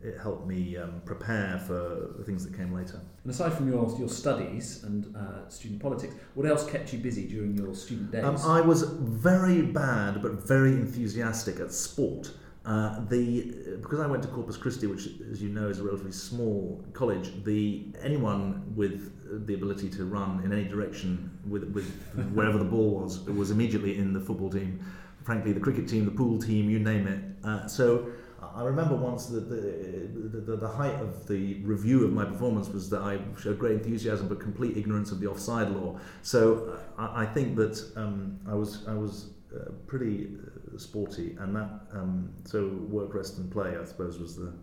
it 0.01 0.19
helped 0.21 0.47
me 0.47 0.77
um, 0.77 1.01
prepare 1.03 1.59
for 1.65 2.13
the 2.17 2.23
things 2.23 2.45
that 2.45 2.55
came 2.55 2.73
later. 2.73 3.01
And 3.23 3.31
aside 3.31 3.53
from 3.53 3.67
your, 3.67 3.93
your 3.97 4.07
studies 4.07 4.83
and 4.83 5.15
uh, 5.15 5.49
student 5.49 5.81
politics, 5.81 6.13
what 6.35 6.45
else 6.45 6.69
kept 6.69 6.93
you 6.93 6.99
busy 6.99 7.27
during 7.27 7.55
your 7.55 7.73
student 7.73 8.11
days? 8.11 8.23
Um, 8.23 8.37
I 8.37 8.61
was 8.61 8.83
very 8.83 9.61
bad 9.63 10.21
but 10.21 10.33
very 10.47 10.73
enthusiastic 10.73 11.59
at 11.59 11.71
sport. 11.71 12.31
Uh, 12.65 12.99
the 13.09 13.77
because 13.79 13.99
I 13.99 14.07
went 14.07 14.23
to 14.23 14.29
Corpus 14.29 14.57
Christi, 14.57 14.87
which, 14.87 15.07
as 15.31 15.39
you 15.39 15.49
know, 15.49 15.67
is 15.69 15.79
a 15.79 15.83
relatively 15.83 16.11
small 16.11 16.83
college. 16.93 17.31
The 17.43 17.85
anyone 18.01 18.73
with 18.75 19.45
the 19.45 19.53
ability 19.53 19.87
to 19.89 20.05
run 20.05 20.41
in 20.43 20.51
any 20.51 20.65
direction 20.67 21.29
with, 21.47 21.63
with 21.73 21.87
wherever 22.33 22.57
the 22.57 22.65
ball 22.65 23.01
was 23.01 23.19
was 23.21 23.51
immediately 23.51 23.99
in 23.99 24.13
the 24.13 24.19
football 24.19 24.49
team. 24.49 24.83
Frankly, 25.25 25.51
the 25.51 25.59
cricket 25.59 25.87
team, 25.89 26.05
the 26.05 26.11
pool 26.11 26.39
team, 26.39 26.69
you 26.69 26.79
name 26.79 27.07
it. 27.07 27.19
Uh, 27.43 27.67
so 27.67 28.07
I 28.55 28.63
remember 28.63 28.95
once 28.95 29.25
that 29.25 29.49
the, 29.49 30.39
the, 30.39 30.55
the, 30.55 30.67
height 30.67 30.95
of 31.01 31.27
the 31.27 31.55
review 31.63 32.05
of 32.05 32.13
my 32.13 32.23
performance 32.23 32.69
was 32.69 32.89
that 32.91 33.01
I 33.01 33.19
showed 33.41 33.59
great 33.59 33.73
enthusiasm 33.73 34.29
but 34.29 34.39
complete 34.39 34.77
ignorance 34.77 35.11
of 35.11 35.19
the 35.19 35.27
offside 35.27 35.69
law. 35.71 35.99
So 36.21 36.77
I, 36.97 37.23
I 37.23 37.25
think 37.25 37.57
that 37.57 37.83
um, 37.97 38.39
I 38.47 38.53
was 38.53 38.87
I 38.87 38.93
was 38.93 39.31
uh, 39.53 39.71
pretty 39.87 40.29
uh, 40.73 40.77
sporty, 40.77 41.35
and 41.39 41.55
that 41.55 41.69
um, 41.91 42.33
so 42.45 42.67
work, 42.87 43.13
rest, 43.13 43.37
and 43.39 43.51
play, 43.51 43.75
I 43.77 43.83
suppose, 43.83 44.19
was 44.19 44.37
the 44.37 44.53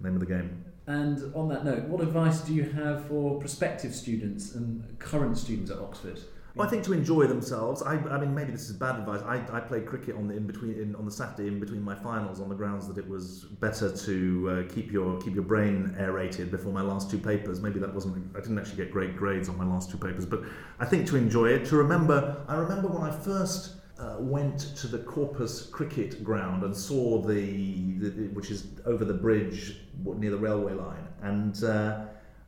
name 0.00 0.14
of 0.14 0.20
the 0.20 0.26
game. 0.26 0.64
And 0.86 1.32
on 1.34 1.48
that 1.48 1.64
note, 1.64 1.84
what 1.84 2.02
advice 2.02 2.40
do 2.40 2.52
you 2.52 2.64
have 2.64 3.06
for 3.06 3.38
prospective 3.38 3.94
students 3.94 4.54
and 4.54 4.98
current 4.98 5.38
students 5.38 5.70
at 5.70 5.78
Oxford? 5.78 6.20
Well, 6.54 6.66
I 6.66 6.70
think 6.70 6.84
to 6.84 6.92
enjoy 6.92 7.26
themselves. 7.26 7.82
I, 7.82 7.94
I 7.94 8.18
mean, 8.18 8.34
maybe 8.34 8.50
this 8.50 8.68
is 8.68 8.72
bad 8.76 8.98
advice. 8.98 9.22
I, 9.22 9.36
I 9.56 9.60
played 9.60 9.86
cricket 9.86 10.16
on 10.16 10.26
the 10.28 10.36
in 10.36 10.46
between 10.46 10.74
in, 10.74 10.96
on 10.96 11.04
the 11.04 11.10
Saturday 11.10 11.48
in 11.48 11.60
between 11.60 11.82
my 11.82 11.94
finals 11.94 12.40
on 12.40 12.48
the 12.48 12.54
grounds 12.54 12.88
that 12.88 12.98
it 12.98 13.08
was 13.08 13.44
better 13.60 13.94
to 13.94 14.50
uh, 14.50 14.72
keep 14.74 14.90
your 14.90 15.20
keep 15.20 15.34
your 15.34 15.44
brain 15.44 15.94
aerated 15.98 16.50
before 16.50 16.72
my 16.72 16.82
last 16.82 17.10
two 17.10 17.18
papers. 17.18 17.60
Maybe 17.60 17.78
that 17.78 17.94
wasn't. 17.94 18.36
I 18.36 18.40
didn't 18.40 18.58
actually 18.58 18.78
get 18.78 18.90
great 18.90 19.16
grades 19.16 19.48
on 19.48 19.56
my 19.56 19.64
last 19.64 19.90
two 19.90 19.98
papers, 19.98 20.26
but 20.26 20.42
I 20.80 20.86
think 20.86 21.06
to 21.08 21.16
enjoy 21.16 21.50
it, 21.50 21.64
to 21.66 21.76
remember. 21.76 22.44
I 22.48 22.56
remember 22.56 22.88
when 22.88 23.02
I 23.02 23.12
first. 23.12 23.76
Uh, 23.98 24.16
went 24.18 24.74
to 24.74 24.86
the 24.86 24.96
Corpus 25.00 25.66
cricket 25.66 26.24
ground 26.24 26.62
and 26.62 26.74
saw 26.74 27.20
the, 27.20 27.98
the, 27.98 28.28
which 28.28 28.50
is 28.50 28.68
over 28.86 29.04
the 29.04 29.12
bridge 29.12 29.76
near 30.02 30.30
the 30.30 30.38
railway 30.38 30.72
line, 30.72 31.06
and 31.20 31.62
uh, 31.64 32.06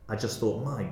I 0.09 0.15
just 0.15 0.39
thought, 0.39 0.65
my 0.65 0.89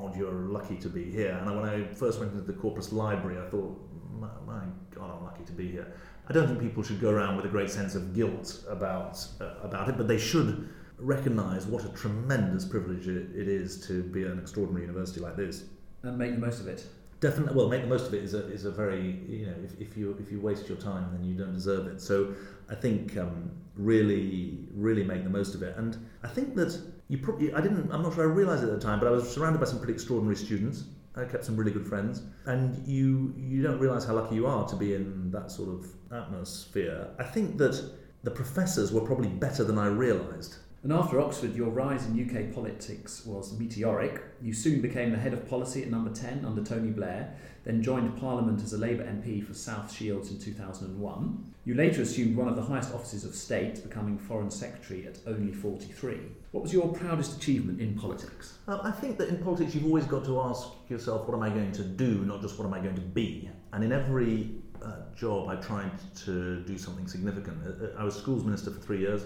God, 0.00 0.16
you're 0.16 0.32
lucky 0.32 0.76
to 0.76 0.88
be 0.88 1.10
here. 1.10 1.38
And 1.40 1.60
when 1.60 1.68
I 1.68 1.84
first 1.94 2.20
went 2.20 2.32
into 2.32 2.44
the 2.44 2.52
Corpus 2.52 2.92
Library, 2.92 3.38
I 3.38 3.48
thought, 3.48 3.78
my, 4.18 4.28
my 4.46 4.62
God, 4.94 5.10
I'm 5.16 5.24
lucky 5.24 5.44
to 5.44 5.52
be 5.52 5.68
here. 5.70 5.92
I 6.28 6.32
don't 6.32 6.46
think 6.46 6.60
people 6.60 6.82
should 6.82 7.00
go 7.00 7.10
around 7.10 7.36
with 7.36 7.46
a 7.46 7.48
great 7.48 7.70
sense 7.70 7.94
of 7.94 8.14
guilt 8.14 8.64
about 8.68 9.24
uh, 9.40 9.54
about 9.62 9.88
it, 9.88 9.96
but 9.96 10.08
they 10.08 10.18
should 10.18 10.68
recognise 10.98 11.66
what 11.66 11.84
a 11.84 11.88
tremendous 11.90 12.64
privilege 12.64 13.06
it, 13.08 13.30
it 13.34 13.48
is 13.48 13.86
to 13.86 14.02
be 14.02 14.24
an 14.24 14.38
extraordinary 14.38 14.84
university 14.86 15.20
like 15.20 15.36
this. 15.36 15.64
And 16.02 16.18
make 16.18 16.32
the 16.32 16.38
most 16.38 16.60
of 16.60 16.68
it. 16.68 16.84
Definitely, 17.20 17.56
well, 17.56 17.68
make 17.68 17.82
the 17.82 17.88
most 17.88 18.06
of 18.06 18.14
it 18.14 18.22
is 18.22 18.34
a, 18.34 18.46
is 18.52 18.64
a 18.64 18.70
very 18.70 19.20
you 19.28 19.46
know 19.46 19.54
if, 19.64 19.80
if 19.80 19.96
you 19.96 20.16
if 20.20 20.30
you 20.30 20.40
waste 20.40 20.68
your 20.68 20.78
time 20.78 21.08
then 21.12 21.24
you 21.24 21.34
don't 21.34 21.54
deserve 21.54 21.86
it. 21.86 22.00
So 22.00 22.34
I 22.70 22.74
think 22.74 23.16
um, 23.16 23.50
really 23.74 24.58
really 24.74 25.04
make 25.04 25.24
the 25.24 25.30
most 25.30 25.54
of 25.54 25.62
it, 25.62 25.76
and 25.76 25.96
I 26.22 26.28
think 26.28 26.54
that 26.56 26.78
you 27.08 27.18
probably 27.18 27.52
I 27.52 27.60
didn't 27.60 27.90
I'm 27.92 28.02
not 28.02 28.14
sure 28.14 28.24
I 28.24 28.32
realised 28.32 28.62
it 28.62 28.68
at 28.68 28.80
the 28.80 28.86
time, 28.86 29.00
but 29.00 29.08
I 29.08 29.10
was 29.10 29.28
surrounded 29.28 29.58
by 29.58 29.66
some 29.66 29.78
pretty 29.78 29.94
extraordinary 29.94 30.36
students. 30.36 30.84
I 31.16 31.24
kept 31.24 31.44
some 31.44 31.56
really 31.56 31.72
good 31.72 31.86
friends, 31.86 32.22
and 32.46 32.86
you 32.86 33.34
you 33.36 33.62
don't 33.62 33.78
realise 33.78 34.04
how 34.04 34.14
lucky 34.14 34.36
you 34.36 34.46
are 34.46 34.68
to 34.68 34.76
be 34.76 34.94
in 34.94 35.30
that 35.32 35.50
sort 35.50 35.70
of 35.70 35.86
atmosphere. 36.12 37.08
I 37.18 37.24
think 37.24 37.58
that 37.58 37.82
the 38.22 38.30
professors 38.30 38.92
were 38.92 39.00
probably 39.00 39.28
better 39.28 39.64
than 39.64 39.78
I 39.78 39.86
realised. 39.86 40.56
And 40.84 40.92
after 40.92 41.20
Oxford, 41.20 41.56
your 41.56 41.70
rise 41.70 42.06
in 42.06 42.14
UK 42.24 42.54
politics 42.54 43.26
was 43.26 43.58
meteoric. 43.58 44.22
You 44.40 44.52
soon 44.52 44.80
became 44.80 45.10
the 45.10 45.18
head 45.18 45.32
of 45.32 45.48
policy 45.48 45.82
at 45.82 45.90
Number 45.90 46.10
10 46.10 46.44
under 46.44 46.62
Tony 46.62 46.90
Blair, 46.90 47.34
then 47.64 47.82
joined 47.82 48.16
Parliament 48.20 48.62
as 48.62 48.72
a 48.72 48.78
Labour 48.78 49.02
MP 49.02 49.44
for 49.44 49.54
South 49.54 49.92
Shields 49.92 50.30
in 50.30 50.38
2001. 50.38 51.54
You 51.64 51.74
later 51.74 52.02
assumed 52.02 52.36
one 52.36 52.46
of 52.46 52.54
the 52.54 52.62
highest 52.62 52.94
offices 52.94 53.24
of 53.24 53.34
state, 53.34 53.82
becoming 53.82 54.16
Foreign 54.18 54.52
Secretary 54.52 55.04
at 55.04 55.18
only 55.26 55.52
43. 55.52 56.20
What 56.52 56.62
was 56.62 56.72
your 56.72 56.88
proudest 56.92 57.36
achievement 57.36 57.80
in 57.80 57.94
politics? 57.98 58.58
Um, 58.68 58.80
I 58.84 58.92
think 58.92 59.18
that 59.18 59.28
in 59.28 59.38
politics 59.38 59.74
you've 59.74 59.84
always 59.84 60.04
got 60.04 60.24
to 60.26 60.40
ask 60.42 60.68
yourself, 60.88 61.26
what 61.26 61.34
am 61.34 61.42
I 61.42 61.50
going 61.50 61.72
to 61.72 61.82
do, 61.82 62.24
not 62.24 62.40
just 62.40 62.56
what 62.56 62.66
am 62.66 62.72
I 62.72 62.78
going 62.78 62.94
to 62.94 63.00
be? 63.00 63.50
And 63.72 63.82
in 63.82 63.90
every 63.90 64.52
uh, 64.80 65.12
job 65.16 65.48
I 65.48 65.56
tried 65.56 65.90
to 66.24 66.60
do 66.60 66.78
something 66.78 67.08
significant. 67.08 67.58
Uh, 67.66 67.86
uh, 67.86 68.00
I 68.00 68.04
was 68.04 68.14
schools 68.14 68.44
minister 68.44 68.70
for 68.70 68.78
three 68.78 69.00
years 69.00 69.22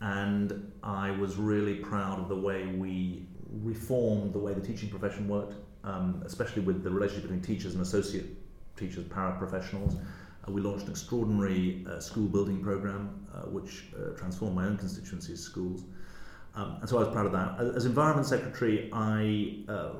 and 0.00 0.72
I 0.82 1.10
was 1.10 1.36
really 1.36 1.76
proud 1.76 2.20
of 2.20 2.28
the 2.28 2.36
way 2.36 2.66
we 2.66 3.26
reformed 3.62 4.32
the 4.32 4.38
way 4.38 4.54
the 4.54 4.60
teaching 4.60 4.88
profession 4.88 5.26
worked, 5.28 5.54
um, 5.84 6.22
especially 6.24 6.62
with 6.62 6.84
the 6.84 6.90
relationship 6.90 7.24
between 7.24 7.40
teachers 7.40 7.74
and 7.74 7.82
associate 7.82 8.26
teachers, 8.76 9.04
paraprofessionals. 9.04 9.98
Uh, 10.46 10.52
we 10.52 10.60
launched 10.60 10.84
an 10.84 10.92
extraordinary 10.92 11.84
uh, 11.88 11.98
school 11.98 12.28
building 12.28 12.62
program 12.62 13.26
uh, 13.34 13.40
which 13.42 13.86
uh, 13.96 14.16
transformed 14.16 14.54
my 14.54 14.66
own 14.66 14.76
constituency's 14.76 15.40
schools. 15.40 15.84
Um, 16.54 16.78
and 16.80 16.88
so 16.88 16.96
I 16.96 17.00
was 17.00 17.08
proud 17.08 17.26
of 17.26 17.32
that. 17.32 17.76
As, 17.76 17.84
Environment 17.84 18.26
Secretary, 18.26 18.90
I 18.92 19.64
uh, 19.68 19.92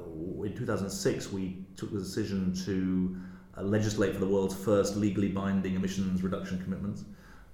in 0.45 0.55
2006 0.57 1.33
we 1.33 1.65
took 1.77 1.93
the 1.93 1.99
decision 1.99 2.55
to 2.65 3.17
uh, 3.57 3.63
legislate 3.63 4.15
for 4.15 4.21
the 4.21 4.27
world's 4.27 4.55
first 4.55 4.97
legally 4.97 5.29
binding 5.29 5.75
emissions 5.75 6.23
reduction 6.23 6.63
commitments 6.63 7.05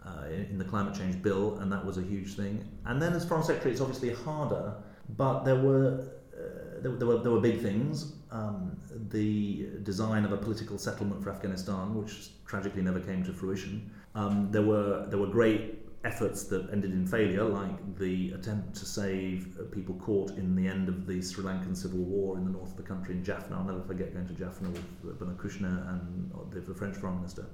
uh, 0.07 0.27
in 0.29 0.59
the 0.59 0.65
climate 0.65 0.95
change 0.95 1.23
bill, 1.23 1.59
and 1.59 1.73
that 1.73 1.85
was 1.85 1.99
a 1.99 2.03
huge 2.03 2.35
thing. 2.35 2.67
And 2.85 3.01
then 3.01 3.13
as 3.15 3.25
foreign 3.25 3.45
secretary, 3.45 3.73
it's 3.73 3.81
obviously 3.81 4.13
harder, 4.13 4.75
but 5.17 5.45
there 5.45 5.57
were 5.57 6.13
uh, 6.35 6.81
there, 6.83 6.93
there, 6.93 7.07
were 7.09 7.19
there 7.19 7.33
were 7.33 7.41
big 7.41 7.61
things. 7.61 8.13
Um, 8.31 8.77
the 9.11 9.69
design 9.83 10.25
of 10.25 10.33
a 10.33 10.37
political 10.37 10.79
settlement 10.79 11.23
for 11.23 11.31
Afghanistan, 11.31 11.95
which 11.95 12.31
tragically 12.47 12.83
never 12.83 13.01
came 13.01 13.25
to 13.25 13.33
fruition. 13.33 13.91
Um, 14.15 14.49
there 14.51 14.63
were 14.63 15.07
there 15.09 15.19
were 15.19 15.29
great 15.29 15.81
efforts 16.05 16.45
that 16.45 16.69
ended 16.71 16.93
in 16.93 17.07
failure, 17.07 17.45
like 17.45 17.99
the 17.99 18.33
attempt 18.33 18.75
to 18.77 18.85
save 18.85 19.57
people 19.73 19.95
caught 19.95 20.31
in 20.33 20.55
the 20.55 20.67
end 20.69 20.89
of 20.89 21.07
the 21.07 21.23
Sri 21.23 21.43
Lankan 21.43 21.75
civil 21.75 22.01
war 22.01 22.37
in 22.37 22.45
the 22.45 22.51
north 22.51 22.73
of 22.73 22.77
the 22.77 22.83
country 22.83 23.15
in 23.15 23.25
Jaffna. 23.25 23.57
I'll 23.57 23.65
never 23.65 23.81
forget 23.83 24.13
going 24.13 24.27
to 24.27 24.35
Jaffna 24.35 24.69
with 25.03 25.19
Bernard 25.19 25.39
Kouchner 25.39 25.89
and 25.89 26.31
the 26.53 26.75
French 26.75 26.97
Foreign 26.97 27.17
Minister. 27.17 27.47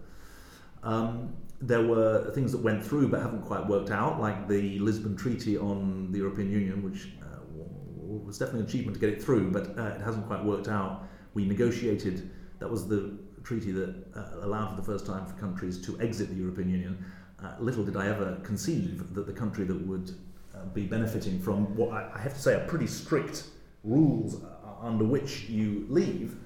Um, 0.83 1.35
there 1.61 1.87
were 1.87 2.31
things 2.33 2.53
that 2.53 2.63
went 2.63 2.85
through 2.85 3.09
but 3.09 3.21
haven't 3.21 3.43
quite 3.43 3.67
worked 3.67 3.91
out, 3.91 4.21
like 4.21 4.49
the 4.49 4.79
Lisbon 4.79 5.17
Treaty 5.17 5.59
on 5.59 6.11
the 6.11 6.19
European 6.19 6.51
Union, 6.51 6.83
which 6.83 7.09
uh, 7.23 7.41
was 7.45 8.39
definitely 8.39 8.61
an 8.61 8.67
achievement 8.67 8.95
to 8.95 9.01
get 9.01 9.11
it 9.11 9.23
through, 9.23 9.51
but 9.51 9.79
uh, 9.79 9.95
it 9.95 10.01
hasn't 10.01 10.27
quite 10.27 10.43
worked 10.43 10.69
out. 10.69 11.07
We 11.35 11.45
negotiated, 11.45 12.31
that 12.61 12.71
was 12.71 12.89
the 12.89 13.19
treaty 13.45 13.73
that 13.73 13.95
uh, 14.17 14.45
allowed 14.45 14.71
for 14.71 14.77
the 14.77 14.87
first 14.87 15.05
time 15.05 15.27
for 15.27 15.35
countries 15.35 15.81
to 15.83 16.01
exit 16.01 16.31
the 16.31 16.35
European 16.35 16.71
Union. 16.71 17.05
Uh, 17.43 17.55
little 17.59 17.85
did 17.85 17.97
I 17.97 18.09
ever 18.09 18.39
conceive 18.43 19.15
that 19.15 19.27
the 19.27 19.33
country 19.33 19.65
that 19.65 19.87
would 19.87 20.15
uh, 20.55 20.65
be 20.67 20.87
benefiting 20.87 21.41
from 21.41 21.75
what 21.77 21.91
I, 21.91 22.11
I, 22.15 22.19
have 22.21 22.35
to 22.35 22.41
say 22.41 22.55
are 22.55 22.67
pretty 22.67 22.87
strict 22.87 23.45
rules 23.83 24.43
uh, 24.43 24.87
under 24.87 25.05
which 25.05 25.49
you 25.49 25.87
leave, 25.89 26.37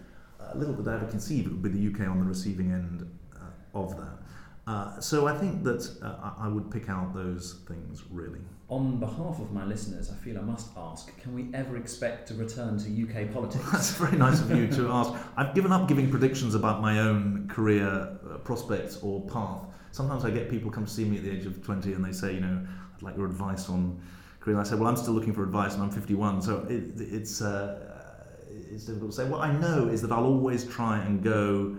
little 0.55 0.75
did 0.75 0.87
I 0.87 0.95
ever 0.95 1.07
conceive 1.07 1.47
it 1.47 1.53
would 1.53 1.63
be 1.63 1.69
the 1.69 1.93
UK 1.93 2.09
on 2.09 2.21
the 2.21 2.27
receiving 2.27 2.71
end 2.71 3.11
of 3.75 3.97
that. 3.97 4.24
Uh, 4.67 4.99
so 4.99 5.27
I 5.27 5.37
think 5.37 5.63
that 5.65 5.91
uh, 6.03 6.33
I 6.39 6.49
would 6.49 6.71
pick 6.71 6.89
out 6.89 7.15
those 7.15 7.61
things 7.69 8.03
really. 8.11 8.41
On 8.71 8.99
behalf 8.99 9.39
of 9.39 9.53
my 9.53 9.65
listeners, 9.65 10.11
I 10.11 10.15
feel 10.15 10.39
I 10.39 10.43
must 10.43 10.69
ask: 10.77 11.15
Can 11.21 11.35
we 11.35 11.49
ever 11.53 11.77
expect 11.77 12.29
to 12.29 12.35
return 12.35 12.79
to 12.79 13.03
UK 13.03 13.31
politics? 13.33 13.65
That's 13.73 13.91
very 13.91 14.17
nice 14.17 14.41
of 14.41 14.51
you 14.51 14.67
to 14.69 14.91
ask. 14.91 15.13
I've 15.37 15.55
given 15.55 15.71
up 15.71 15.87
giving 15.87 16.11
predictions 16.11 16.55
about 16.55 16.81
my 16.81 17.01
own 17.01 17.47
career 17.49 17.89
uh, 17.89 18.39
prospects 18.39 18.99
or 19.03 19.21
path. 19.29 19.67
Sometimes 19.93 20.25
I 20.25 20.31
get 20.31 20.49
people 20.49 20.71
come 20.71 20.87
to 20.87 20.91
see 20.91 21.05
me 21.05 21.19
at 21.19 21.25
the 21.25 21.31
age 21.31 21.45
of 21.45 21.63
twenty 21.63 21.93
and 21.93 22.03
they 22.03 22.13
say, 22.13 22.33
you 22.33 22.41
know, 22.41 22.67
I'd 22.97 23.03
like 23.03 23.17
your 23.17 23.27
advice 23.27 23.69
on 23.69 24.01
career. 24.45 24.57
And 24.57 24.67
I 24.67 24.69
say, 24.69 24.77
well, 24.77 24.89
I'm 24.89 24.97
still 24.97 25.15
looking 25.15 25.33
for 25.33 25.43
advice, 25.43 25.75
and 25.75 25.83
I'm 25.83 25.91
51, 25.91 26.43
so 26.43 26.67
it, 26.69 26.85
it's 26.97 27.43
uh, 27.43 27.95
it's 28.71 28.85
difficult 28.85 29.11
to 29.11 29.17
say. 29.17 29.29
What 29.29 29.41
I 29.41 29.53
know 29.53 29.89
is 29.89 30.03
that 30.03 30.13
I'll 30.13 30.25
always 30.25 30.65
try 30.67 30.99
and 30.99 31.23
go 31.23 31.77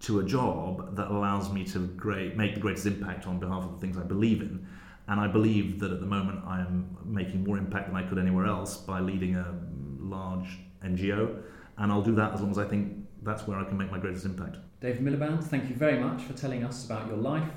to 0.00 0.20
a 0.20 0.24
job 0.24 0.96
that 0.96 1.08
allows 1.08 1.52
me 1.52 1.64
to 1.64 1.86
great, 1.88 2.36
make 2.36 2.54
the 2.54 2.60
greatest 2.60 2.86
impact 2.86 3.26
on 3.26 3.38
behalf 3.38 3.64
of 3.64 3.72
the 3.72 3.78
things 3.78 3.96
I 3.96 4.02
believe 4.02 4.42
in. 4.42 4.66
And 5.08 5.20
I 5.20 5.28
believe 5.28 5.78
that 5.80 5.92
at 5.92 6.00
the 6.00 6.06
moment 6.06 6.40
I 6.46 6.60
am 6.60 6.96
making 7.04 7.44
more 7.44 7.58
impact 7.58 7.88
than 7.88 7.96
I 7.96 8.02
could 8.02 8.18
anywhere 8.18 8.46
else 8.46 8.76
by 8.76 9.00
leading 9.00 9.36
a 9.36 9.54
large 9.98 10.58
NGO. 10.84 11.42
And 11.78 11.90
I'll 11.92 12.02
do 12.02 12.14
that 12.16 12.34
as 12.34 12.40
long 12.40 12.50
as 12.50 12.58
I 12.58 12.64
think 12.64 13.06
that's 13.22 13.46
where 13.46 13.56
I 13.58 13.64
can 13.64 13.78
make 13.78 13.90
my 13.90 13.98
greatest 13.98 14.24
impact. 14.24 14.56
David 14.80 15.02
Miliband, 15.02 15.44
thank 15.44 15.68
you 15.68 15.76
very 15.76 15.98
much 15.98 16.22
for 16.22 16.32
telling 16.34 16.62
us 16.64 16.86
about 16.86 17.06
your 17.06 17.16
life, 17.16 17.48